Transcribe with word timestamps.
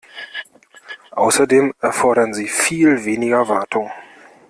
Außerdem 1.11 1.75
erfordern 1.79 2.33
sie 2.33 2.47
viel 2.47 3.05
weniger 3.05 3.47
Wartung. 3.49 3.91